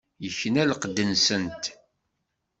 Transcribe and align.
Ikna 0.27 0.63
lqedd-nsent. 0.69 1.63